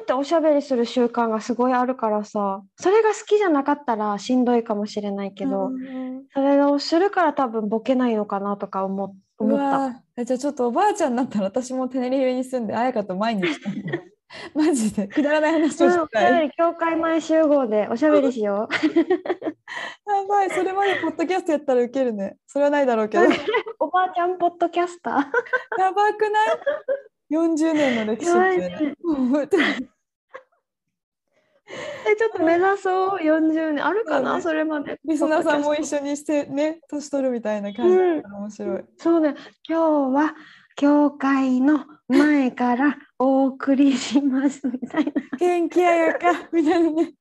[0.00, 10.02] っておしゃべりする習慣がすごいあるからさそれが好きじゃなかったらしんどいかもしれないけど、うんそれをするから多分ボケないのかなとか思思った。
[10.16, 13.48] えじゃあちょっとおばあちゃんになったら私もテネリフェに住んで綾香と毎日
[14.54, 16.46] マジでくだらない話をうん、したい。
[16.46, 18.68] お教会前集合でおしゃべりしよ
[20.06, 22.36] やばいそれまでポッドキャストやったらウケるね。
[22.46, 23.24] それはないだろうけど。
[23.24, 23.32] やう。
[23.80, 25.14] おばあちゃんポッドキャスター。
[25.94, 26.58] ばくない
[27.30, 29.88] ?40 年の歴史ってね。
[32.10, 33.86] え、ちょっと目指そう、40年。
[33.86, 34.98] あるかな、ねそれまで。
[35.04, 35.98] リスナーさんも一緒。
[35.98, 38.84] 緒にしてね年取るみたいな感じだったら面白い。
[38.98, 39.34] そうね、
[39.68, 40.34] 今日は
[40.76, 45.12] 教会の前からお送りしますみたいな。
[45.38, 47.14] 元気ややかみたいなね。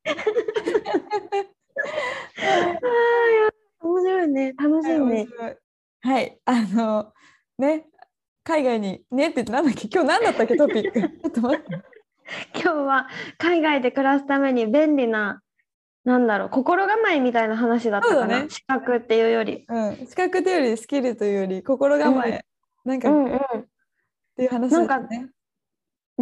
[3.82, 5.28] 面白いね、楽しいね。
[5.28, 5.58] 白い
[6.04, 7.14] はいあの
[7.60, 7.86] ね
[8.44, 9.88] 海外にねって言ってなんだっけ？
[9.92, 10.56] 今日何だったっけ？
[10.56, 11.00] トピック。
[11.00, 11.91] ちょっと待って。
[12.56, 15.41] 今日は海外で暮らすために便利な、
[16.04, 18.44] なんだろう、心構えみたいな話だったかな。
[18.44, 19.65] ね資格っていうより。
[19.67, 22.44] うん、資格というよりスキルというより心構え、
[22.86, 23.39] なんかっうんうん。
[24.36, 25.30] ていう話ですね。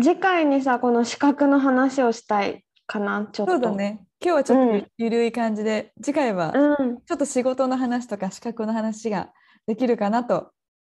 [0.01, 3.53] 次回にさ、この資格の話をしたいかな、ちょっと。
[3.53, 4.01] そうだね。
[4.21, 7.01] 今日はちょっとうんゆるい感じで、次回はうん。
[7.01, 9.31] ちょっと仕事の話とか資格の話が
[9.67, 10.51] できるかなと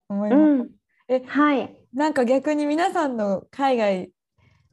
[0.09, 0.63] 思いうます。
[0.63, 0.69] ん。
[1.07, 1.75] えはい。
[1.93, 4.11] なんか逆に皆さんの海外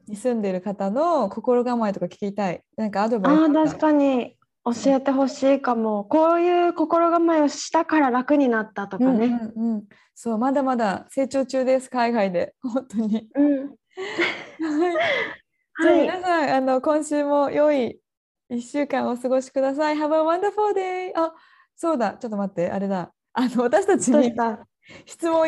[0.08, 2.62] に住んでる方の心構えとか聞きたい。
[2.76, 6.04] なんかアドバイスあ確かに教えてほしいかも。
[6.04, 9.26] こういう心構えをしたから楽になったとかうんね。
[9.54, 9.84] うんうん、
[10.14, 13.28] そうまだまだ成長中です海外で本当に。
[13.34, 13.68] うん。
[15.74, 16.02] はい。
[16.02, 18.00] 皆さんあの今週も良い
[18.50, 19.96] 1週間をお過ごしください。
[19.96, 21.12] Have a wonderful day!
[21.14, 21.32] あ
[21.76, 24.32] そうだちょっと待ってあれだあの私たちに
[25.06, 25.46] 質問あ、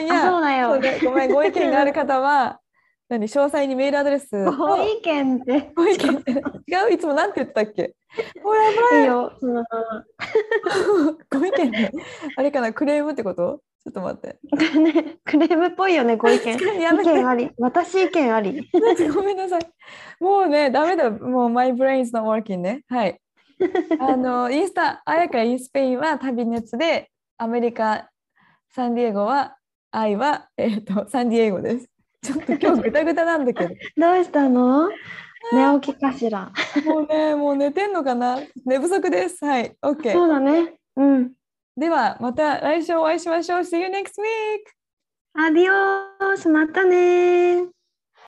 [0.52, 0.68] や
[1.04, 2.60] ごめんご意見がある方は
[3.08, 5.70] 何詳細にメールアドレスとご意見って。
[5.76, 7.94] ご意見違ういつもなんて言ってたっけ？
[8.42, 9.32] ほらやばいいいよ。
[9.38, 9.64] その。
[11.30, 11.92] ご意見ね
[12.36, 13.60] あれかなクレームってこと？
[13.84, 14.38] ちょっと待って
[14.78, 16.56] ね、クレームっぽいよね、ご意見。
[16.56, 17.50] 意 やめて見あり。
[17.58, 18.66] 私意見あり。
[19.14, 19.70] ごめんなさい。
[20.20, 21.10] もうね、ダメだ。
[21.10, 22.82] もう my brain's not working ね。
[22.88, 23.20] はい。
[24.00, 28.08] あの、インスタ、あやかインスペインは旅熱で、アメリカ、
[28.70, 29.58] サンディエゴは、
[29.90, 31.88] 愛は、えっ、と、サンディエゴです。
[32.24, 33.74] ちょっと今日ぐたぐたなんだけど。
[33.96, 34.88] どうしたの？
[35.52, 36.50] 寝起きかしら？
[36.86, 38.38] もうね、もう寝てんのかな？
[38.64, 39.44] 寝不足です。
[39.44, 40.28] はい、そう。
[40.28, 40.74] だね。
[40.96, 41.32] うん。
[41.76, 43.60] では、また来週お会いしましょう。
[43.60, 44.64] See you next week!
[45.36, 47.64] アディオース、またね